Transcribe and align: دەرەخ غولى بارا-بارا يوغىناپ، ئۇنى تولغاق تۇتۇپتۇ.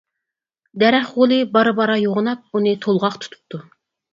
دەرەخ 0.83 1.11
غولى 1.17 1.37
بارا-بارا 1.57 1.99
يوغىناپ، 2.07 2.59
ئۇنى 2.61 2.75
تولغاق 2.87 3.21
تۇتۇپتۇ. 3.27 3.63